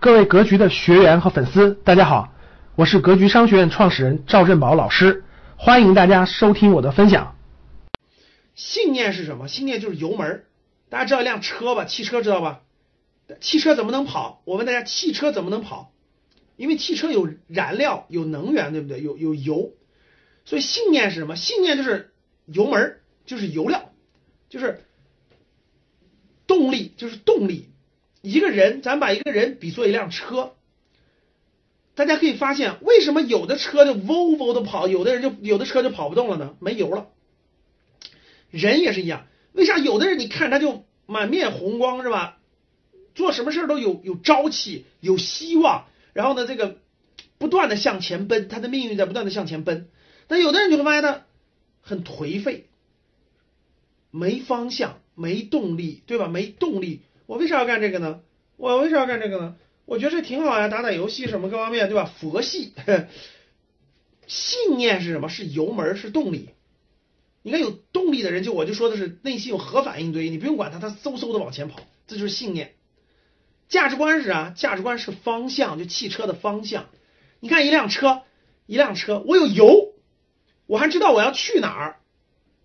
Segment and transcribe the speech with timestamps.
[0.00, 2.32] 各位格局的学员和粉丝，大家好，
[2.74, 5.24] 我是格局商学院创始人赵振宝老师，
[5.58, 7.36] 欢迎大家收听我的分享。
[8.54, 9.46] 信念是什么？
[9.46, 10.46] 信念就是油门。
[10.88, 11.84] 大家知道一辆车吧？
[11.84, 12.62] 汽车知道吧？
[13.42, 14.40] 汽车怎么能跑？
[14.46, 15.92] 我问大家，汽车怎么能跑？
[16.56, 19.02] 因为汽车有燃料、有能源，对不对？
[19.02, 19.74] 有有油，
[20.46, 21.36] 所以信念是什么？
[21.36, 22.14] 信念就是
[22.46, 23.90] 油门，就是油料，
[24.48, 24.82] 就是
[26.46, 27.68] 动力，就是动力。
[28.22, 30.54] 一个人，咱把一个人比作一辆车，
[31.94, 36.54] 大家可以发现，为什么有的车就嗡嗡的跑，有的人就有的车就跑不动了呢？
[36.60, 37.08] 没油了。
[38.50, 42.38] 人也是一样，为啥有的人你看他就满面红光是吧？
[43.14, 46.78] 做什么事都有有朝气，有希望，然后呢，这个
[47.38, 49.88] 不断的向前奔，他的命运在不断的向前奔。
[50.26, 51.22] 但有的人就会发现呢
[51.80, 52.66] 很颓废，
[54.10, 56.28] 没方向，没动力，对吧？
[56.28, 57.00] 没动力。
[57.30, 58.22] 我为啥要干这个呢？
[58.56, 59.54] 我为啥要干这个呢？
[59.84, 62.04] 我觉得这挺好呀，打打游戏什么各方面，对吧？
[62.04, 62.72] 佛系，
[64.26, 65.28] 信念是什么？
[65.28, 66.48] 是油门，是动力。
[67.42, 71.78] 你看有动力的人，就我就说的是内心有核反应堆，你不用管他，他嗖嗖的往前跑，
[72.08, 72.74] 这就是信念。
[73.68, 74.50] 价值观是啥？
[74.50, 76.86] 价值观是方向，就汽车的方向。
[77.38, 78.22] 你看一辆车，
[78.66, 79.92] 一辆车，我有油，
[80.66, 82.00] 我还知道我要去哪儿，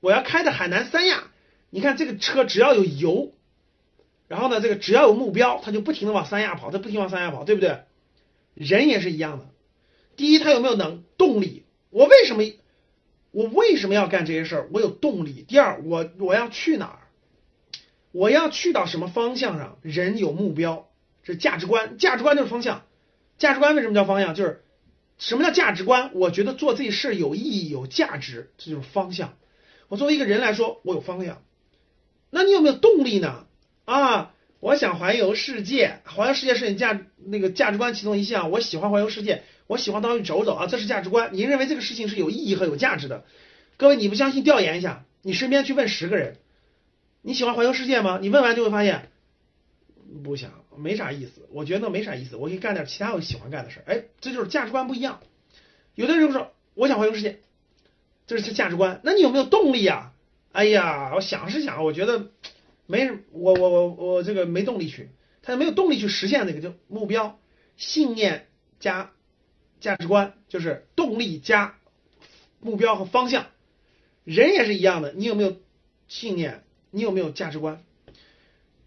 [0.00, 1.30] 我要开的海南三亚。
[1.70, 3.34] 你看这个车只要有油。
[4.28, 7.80] 然后呢，这个只要有目标，他就不停的往三亚跑，他不停往三亚跑，对不对？
[8.54, 9.48] 人也是一样的。
[10.16, 11.64] 第一，他有没有能动力？
[11.90, 12.42] 我为什么
[13.30, 14.68] 我为什么要干这些事儿？
[14.72, 15.44] 我有动力。
[15.48, 16.98] 第二，我我要去哪儿？
[18.12, 19.78] 我要去到什么方向上？
[19.82, 20.88] 人有目标，
[21.22, 22.84] 这是价值观，价值观就是方向。
[23.38, 24.34] 价值观为什么叫方向？
[24.34, 24.62] 就是
[25.16, 26.10] 什么叫价值观？
[26.14, 29.38] 我觉得做这事有意义、有价值，这就是方向。
[29.88, 31.42] 我作为一个人来说，我有方向。
[32.30, 33.46] 那你有没有动力呢？
[33.88, 38.50] 啊，我想环游世界，环游世界是你价那个价值观其中一项。
[38.50, 41.30] 我喜欢环游世界，我喜欢到处走走啊，这是价值观。
[41.32, 43.24] 你认为这个事情是有意义和有价值的？
[43.78, 46.36] 各位，你不相信，调研一下，你身边去问十个人，
[47.22, 48.18] 你喜欢环游世界吗？
[48.20, 49.08] 你问完就会发现，
[50.22, 51.48] 不想，没啥意思。
[51.50, 53.84] 我觉得没啥意思，我可以干点其他我喜欢干的事儿。
[53.90, 55.20] 哎，这就是价值观不一样。
[55.94, 57.38] 有的人说，我想环游世界，
[58.26, 59.00] 这是价值观。
[59.02, 60.12] 那你有没有动力呀？
[60.52, 62.26] 哎呀，我想是想，我觉得。
[62.90, 65.10] 没，我我我我这个没动力去，
[65.42, 67.38] 他没有动力去实现那个就目标、
[67.76, 68.48] 信念
[68.80, 69.12] 加
[69.78, 71.76] 价值观，就是动力加
[72.60, 73.46] 目标和方向。
[74.24, 75.58] 人也是一样的，你有没有
[76.08, 76.64] 信念？
[76.90, 77.84] 你有没有价值观？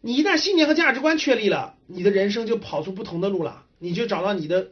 [0.00, 4.68] 你一旦信念和价值观确立了，你的人生就跑出不同的路了，你就找到你的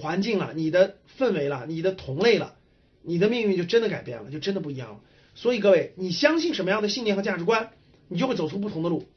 [0.00, 2.56] 环境了，你的氛围了，你的同类了，
[3.02, 5.00] 你的命运就真的改变了，就真的不一样了。
[5.34, 7.70] 所以各位，你相信什么样的信念和价值观？
[8.10, 9.08] 你就会走出不同的路。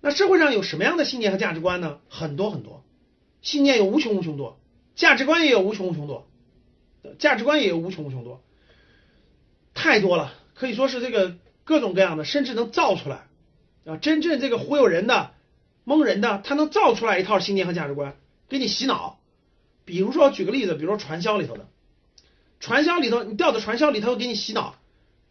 [0.00, 2.00] 那社会上有什么样的信念和价值观呢？
[2.08, 2.82] 很多很多，
[3.40, 4.58] 信念有无穷无穷多，
[4.96, 6.26] 价值观也有无穷无穷多，
[7.18, 8.42] 价值观也有无穷无穷多，
[9.74, 13.28] 太多了，可以说是这个各种各样的，甚至能造出来
[13.84, 15.30] 啊，真正这个忽悠人的、
[15.84, 18.16] 蒙人的，他能造出来一套信念和价值观
[18.48, 19.20] 给你洗脑。
[19.84, 21.68] 比如说举个例子，比如说传销里头的，
[22.58, 24.76] 传销里头你掉到传销里头给你洗脑。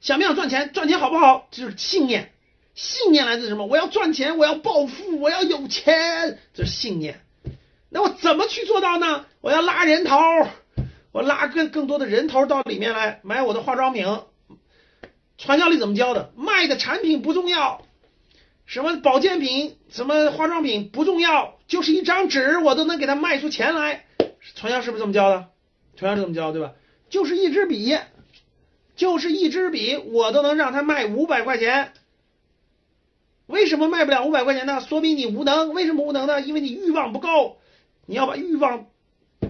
[0.02, 0.72] 想不想赚钱？
[0.74, 1.48] 赚钱好不好？
[1.52, 2.32] 就是信念，
[2.74, 3.66] 信念来自什么？
[3.66, 7.22] 我要赚钱，我要暴富，我要有钱，这是信念。
[7.90, 9.26] 那我怎么去做到呢？
[9.42, 10.18] 我要拉人头，
[11.12, 14.06] 我拉更更多的人头到里面来买我的化妆品。
[15.38, 16.32] 传销里怎么教的？
[16.36, 17.82] 卖的产品不重要，
[18.66, 24.06] 什么保健品、什么化妆品不重要，就是一张纸，我都能给他卖出钱来。
[24.56, 25.48] 传销是不是这么教的？
[25.98, 26.74] 传销是这么教，对吧？
[27.10, 27.98] 就是一支笔。
[29.00, 31.94] 就是一支笔，我都能让他卖五百块钱。
[33.48, 34.82] 为什么卖不了五百块钱呢？
[34.82, 35.74] 说明你无能。
[35.74, 36.42] 为什么无能呢？
[36.42, 37.60] 因为你欲望不够。
[38.06, 38.88] 你要把欲望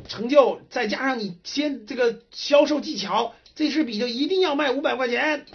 [0.07, 5.47] 成就，再加上你先这个销售技巧，这支笔就一定要卖五百块钱。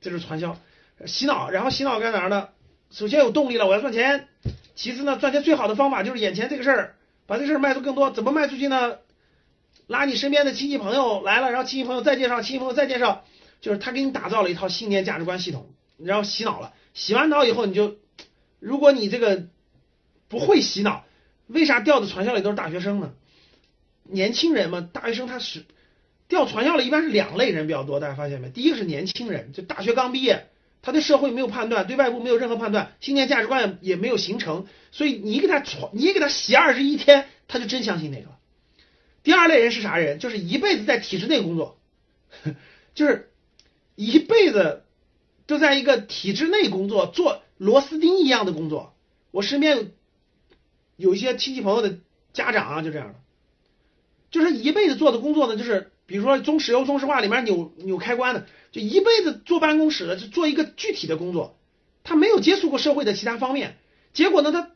[0.00, 0.56] 这是传销
[1.04, 2.48] 洗脑，然后洗脑干哪呢？
[2.90, 4.28] 首先有动力了，我要赚钱。
[4.74, 6.94] 其次呢，赚钱最好的方法就是眼前这个事儿，
[7.26, 8.10] 把这事儿卖出更多。
[8.10, 8.96] 怎么卖出去呢？
[9.86, 13.24] 拉你身边的亲戚朋友来了，然后亲戚朋友再介绍，亲戚朋友再介绍，
[13.60, 15.68] 就是他给你打造了一套信念价值观系统，
[15.98, 16.72] 然后洗脑了。
[16.94, 17.96] 洗完脑以后，你就，
[18.58, 19.46] 如果你这个
[20.28, 21.04] 不会洗脑，
[21.46, 23.12] 为啥掉的传销里都是大学生呢？
[24.02, 25.64] 年轻人嘛，大学生他是
[26.26, 28.48] 掉传销里一般是两类人比较多，大家发现没？
[28.48, 30.48] 第一个是年轻人，就大学刚毕业，
[30.82, 38.35] 他对社会没有判断，对外部没有任何判断，信念价值观也没有形成，所以你给他传，你给他洗二十一天，他就真相信那个。
[39.26, 40.20] 第二类人是啥人？
[40.20, 41.80] 就是一辈子在体制内工作，
[42.94, 43.32] 就是
[43.96, 44.84] 一辈子
[45.48, 48.94] 都在一个体制内工作，做螺丝钉一样的工作。
[49.32, 49.86] 我身边有
[50.96, 51.98] 有一些亲戚朋友的
[52.32, 53.14] 家长啊，就这样的，
[54.30, 61.58] 就是一辈子做的工作呢，就是比如说中石油、中石化里面扭扭开关的，就一辈子坐办公室的，就做一个具体的工作，
[62.04, 63.76] 他没有接触过社会的其他方面，
[64.12, 64.70] 结果呢，他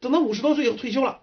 [0.00, 1.22] 等到五十多岁以后退休了，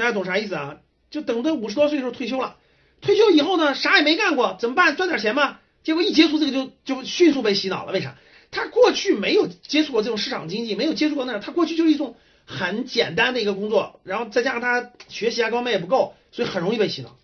[0.00, 0.78] 大家懂啥意思啊？
[1.10, 2.56] 就等到五十多岁的时候退休了，
[3.00, 4.96] 退休以后呢，啥也没干过，怎么办？
[4.96, 5.60] 赚点钱吧。
[5.82, 8.16] 结果一接触这个就就迅速被洗脑了，为啥？
[8.50, 12.16] 他过去没有接触过这种市场经济，没有接触过那，他过去就是一种
[12.46, 17.16] 很简单的一个工作，然后再加上他学习啊各方面也不够，所以很容易被洗脑。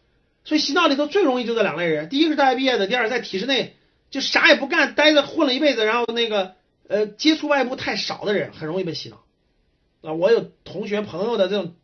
[0.44, 3.74] 所以洗脑里头最容易就这两类人，第一个是大学毕业的，第二在体制内
[4.10, 6.54] 就啥也不干，待着混了一辈子，然后那个
[6.88, 9.24] 呃接触外部太少的人，很容易被洗脑。
[10.02, 11.74] 啊，我有同学朋友的这种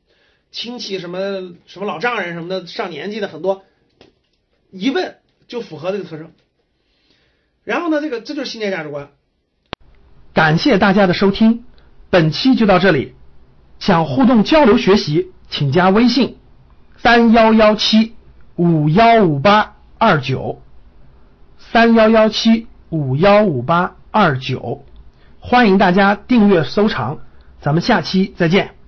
[0.53, 1.19] 亲戚什么
[1.67, 3.65] 什么老丈人什么的，上年纪的很多，
[4.71, 5.17] 一问
[5.49, 6.31] 就符合这个特征。
[7.65, 9.09] 然后呢，这个这就是信念价值观。
[10.35, 11.65] 感谢大家的收听，
[12.11, 13.15] 本期就到这里。
[13.79, 16.39] 想互动交流学习，请加微信
[16.99, 18.15] 三幺幺七
[18.55, 20.63] 五幺五八二九
[21.59, 24.85] 三幺幺七五幺五八二九，
[25.41, 27.21] 欢迎大家订阅收藏，
[27.61, 28.82] 咱们下期再见。